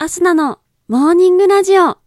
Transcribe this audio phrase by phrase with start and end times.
[0.00, 1.98] アスナのモーニングラジオ。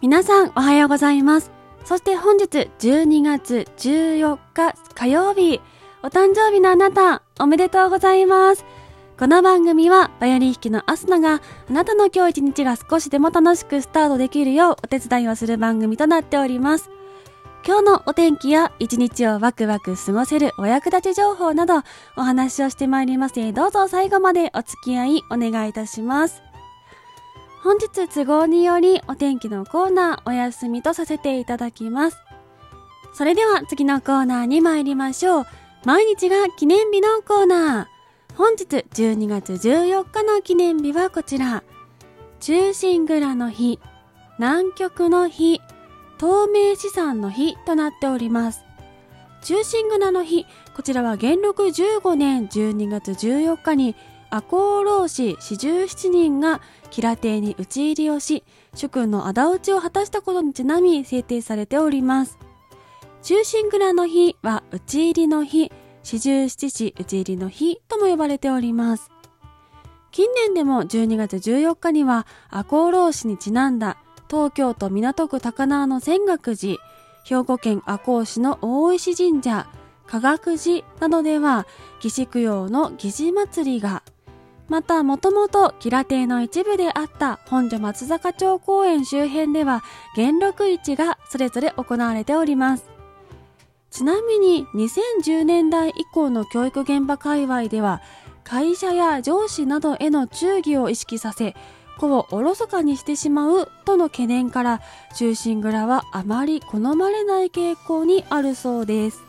[0.00, 1.50] 皆さんおはようございます。
[1.84, 5.60] そして本日12月14日火曜日、
[6.00, 8.64] お誕生日のあなた、おめでとうございます。
[9.18, 16.88] この番組はバイオリン弾きのアスナがあなたの今日一日が少しでも楽しくスタートできるようお手伝いをする番組となっております。
[17.66, 21.82] 今日のお天気や一日をワクワク過ごせるお役立ち情報など
[22.16, 26.42] お話をしてまいりますのでどうぞ最後までお付き合いお願いいたします。
[27.64, 32.18] 本日都合によりお天気のコーナーお休みとさせていただきます。
[33.14, 35.46] それでは次のコーナーに参りましょう。
[35.84, 38.36] 毎日が記念日のコーナー。
[38.36, 41.62] 本日12月14日の記念日はこちら。
[42.40, 43.78] 中心蔵の日、
[44.38, 45.60] 南極の日、
[46.18, 48.64] 透明資産の日となっております。
[49.42, 53.94] 中心蔵の日、こちらは元禄15年12月14日に
[54.30, 58.42] 赤穂浪士四十七人が吉良邸に討ち入りをし、
[58.74, 62.36] 主君の仇討ちを果たしたことにちなみ制定されております。
[63.28, 65.70] 中心蔵の日は討ち入りの日、
[66.02, 69.10] 四十七士討ち入りの日とも呼ばれております。
[70.12, 73.98] 近年でも12月14日には赤穂浪士にちなんだ
[74.30, 76.78] 東京都港区高輪の泉岳寺、
[77.26, 79.68] 兵庫県赤穂市の大石神社、
[80.06, 81.66] 科学寺などでは
[82.02, 84.04] 義士供養の義士祭りが
[84.68, 89.84] また、もともと吉良邸の一部であった本所松坂町公園周辺では、
[90.16, 92.97] 元禄市がそれぞれ行われております。
[93.90, 98.02] ちなみに、2010年代以降の教育現場界隈では、
[98.44, 101.54] 会社や上司などへの忠義を意識させ、
[101.98, 104.80] 子をおろそかにしてしまうとの懸念から、
[105.14, 109.22] 忠臣蔵はあまり好まれない傾向にあるそうです。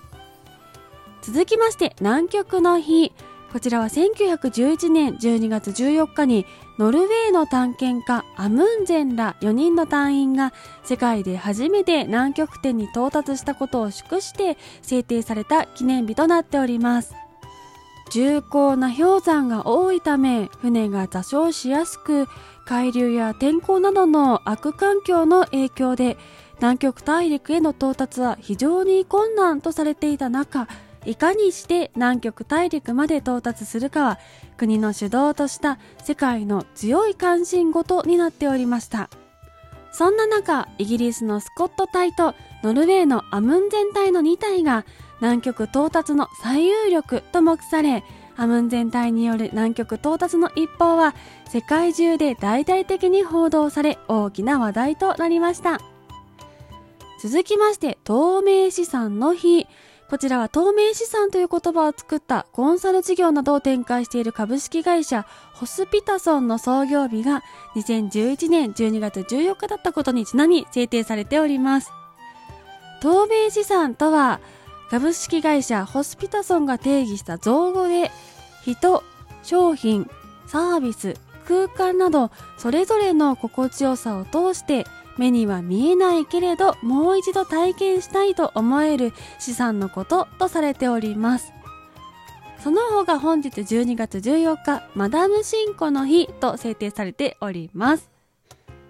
[1.22, 3.14] 続きまして、南極の日。
[3.52, 6.46] こちらは1911年12月14日に
[6.78, 17.16] ノルウェーの探検家アムンゼンら4人の隊員が世界で初めて南極点に到達したことを祝して制定された記念日となっております。
[18.12, 22.28] 重厚な氷山が多いため船が座礁しやすく
[22.66, 26.18] 海流や天候などの悪環境の影響で
[26.58, 30.68] 南極大陸への到達は非常に困難とされていた中
[31.06, 34.20] いかにして南極大陸まで到達するかは
[34.58, 39.10] 国の主導とした世界の強い関心事になっておりました。
[39.92, 44.86] そんな中、イギリスのスコット隊とノルウェーのアムンゼン隊の2隊が
[45.20, 48.04] 南極到達の最有力と目され、
[48.38, 51.16] アムンゼン隊による南極到達の一報は
[51.50, 55.80] 世界中で大々的に報道され大きな話題となりました。
[57.22, 59.68] 続きまして、透明資産の日。
[60.10, 67.44] こちらは透明資産という言葉を作ったコンサル事業などを展開している株式会社ホスピタソンの創業日が
[67.76, 71.92] 2011年12月14日だったことにちなみ制定されております。
[73.02, 74.40] 透明資産とは
[74.90, 78.10] 株式会社ホスピタソンが定義した造語で
[78.64, 79.04] 人、
[79.44, 80.10] 商品、
[80.48, 81.14] サービス、
[81.48, 84.86] 空間などそれぞれの心地よさを通して
[85.20, 91.54] 目には見えないけれどもう一度体験したいと思える資産のこととされております。
[92.64, 98.10] その方が本日12月14日、マダムシンコの日と制定されております。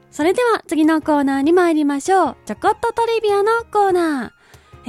[0.09, 2.37] それでは次のコーナーに参りましょう。
[2.45, 4.39] ちょこっとトリビアのコーナー。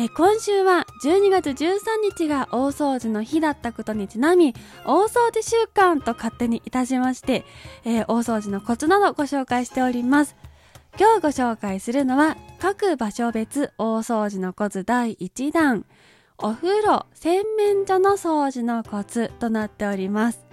[0.03, 1.79] え今週は12月13
[2.17, 4.55] 日が大掃除の日だったことにちなみ、
[4.87, 7.45] 大掃除週間と勝手にいたしまして、
[7.85, 10.40] えー大掃除のコツなどご紹介しております。
[10.99, 15.85] 今日ご紹介するのは各場所別大掃除のコツ第1弾。
[16.43, 20.45] お風呂洗面所の掃除のコツとなっております。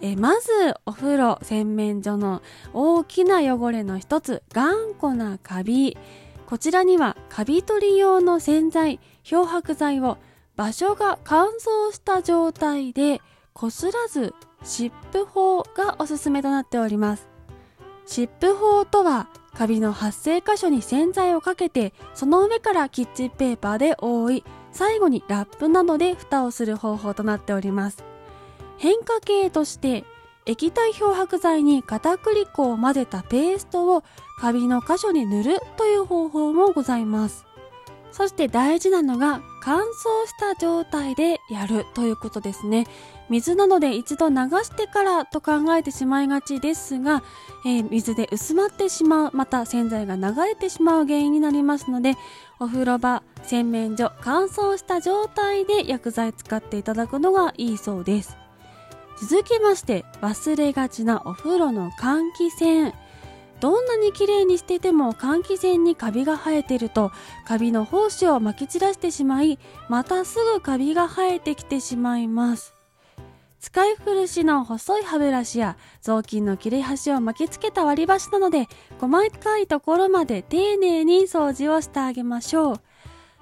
[0.00, 0.50] えまず
[0.86, 2.42] お風呂洗面所の
[2.72, 5.96] 大きな汚れの一つ頑固なカビ。
[6.46, 10.18] こちらにはカビ取り用の洗剤漂白剤を
[10.56, 13.20] 場所が乾燥した状態で
[13.52, 14.34] こすらず
[14.64, 17.29] 湿布法がおすすめとなっております。
[18.10, 28.04] 湿布法とはカビの発生箇所に洗剤をかけてその上からキッチンペーパーで覆い最後にラップなどで蓋をする方法となっております。
[28.78, 30.04] 変化系として
[30.44, 34.02] 液体漂白剤に片栗粉を混ぜたペーストを
[34.40, 37.46] カビの箇所に塗るという方法もございます。
[38.12, 39.82] そして大事なのが乾燥
[40.26, 42.86] した状態でやるということですね。
[43.28, 47.22] 水などで一度流してからと考えてしまいがちですが、
[47.64, 52.16] えー、水で薄まってしまう、また洗剤が流れてしまう原因になりますので、
[52.58, 58.36] お風呂場、洗面所、乾燥した状態で薬剤使っていただくのがいいそうです。
[59.20, 62.92] 続きまして、忘れがちなお風呂の換気扇。
[63.60, 67.12] どんなに綺麗にしてても換気扇にカビが生えてると
[67.46, 69.58] カビの胞子をまき散らしてしまい
[69.88, 72.74] またすぐカビが生えてきてしまいます。
[73.60, 78.68] 使い古しの細い歯ブラシや雑巾の切れ端を巻きつけた割り箸などで
[78.98, 82.80] 細かいところまで丁寧に掃除をしてあげましょう。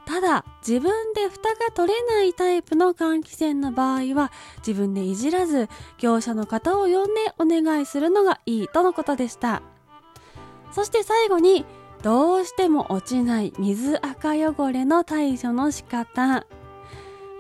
[0.07, 4.33] ただ自分で蓋が取れないタイプの換気扇の場合は
[4.67, 5.69] 自分でいじらず
[5.99, 9.63] 業者の方を呼んでお願いするのがいいとのことでした。
[10.73, 11.65] そして最後に、
[12.03, 16.47] どうしても落ちない水垢汚れの対処の仕方。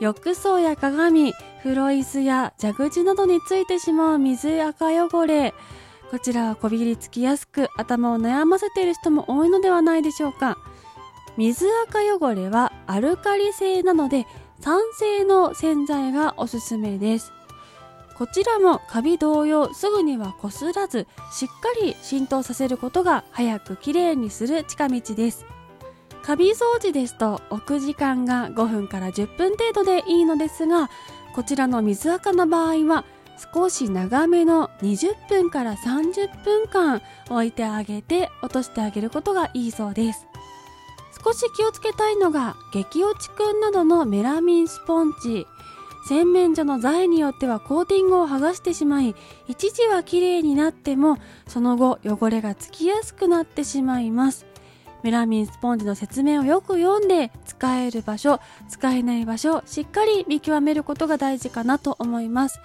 [0.01, 1.33] 浴槽や鏡、
[1.63, 5.55] 風呂椅子や蛇口などについてしまう水垢汚れ。
[6.11, 10.57] こちらはこびりつきやすく頭を悩ませている人も多いのではないでしょうか。
[11.37, 14.27] 水垢汚れはアルカリ性なので
[14.61, 17.33] 酸性の洗剤がおすすめです。
[18.19, 25.47] こちらもカビ同様すぐにはこすらずしっかり浸透させることが早くきれいにする近道です。
[26.25, 30.91] カビ掃除ですと置く時間が5分から10分程度でいいのですが
[31.35, 33.05] こちらの水垢の場合は
[33.55, 37.01] 少し長めの20分から30分間
[37.31, 40.27] 置いてあげて落としてあげることがいいそうです。
[41.25, 45.47] 少し気をつけたいのが激落ちくんなどのメラミンスポンジ。
[46.09, 49.15] 洗面所の材によってはコーティングを剥がしてしまい
[49.47, 54.47] 一時は綺麗になってもその後汚れがつきやすくなってしまいます。
[55.03, 62.59] メラミンスポンジの説明をよく読んで使える場所使えない場所しっかり見極めることが大事かなと思います。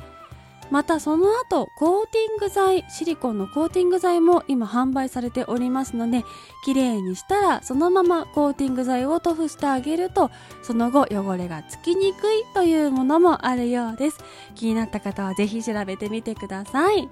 [0.71, 6.23] またその後コーティング剤シリコンのコーティング剤も今販売されておりますので
[6.65, 10.31] 綺麗にしたらそのままコーティング剤を塗布してあげると
[10.61, 14.17] その後汚れがつきにくいというものもあるようです。
[14.55, 17.09] 気になった方はぜひ調べてみてください。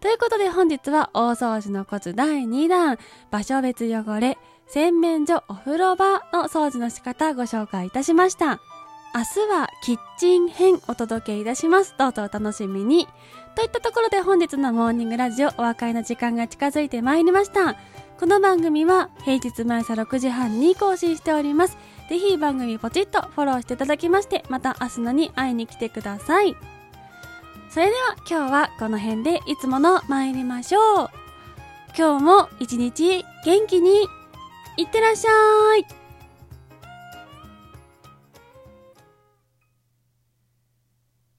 [0.00, 2.98] ということで本日は大掃除のコツ第2弾
[3.30, 4.36] 場所別汚れ
[4.68, 8.73] 洗面所お風呂場の掃除の仕方ご紹介いたしました。
[9.16, 11.94] 明日はキッチン編お届けいたします。
[11.96, 13.06] どうぞお楽しみに。
[13.54, 17.76] といったところで本日のモーニングラジオお別れの時間が近づいてまいりました。
[18.18, 21.78] この番組は平日毎朝6時半に更新しております。
[22.10, 26.56] ぜひ番組ポチッとフォローしていただきまして、また明日のに会いに来てください。
[27.70, 31.10] それでは今日はこの辺でいつもの参りましょう。
[31.96, 34.08] 今日も一日元気に
[34.76, 36.03] いってらっしゃい。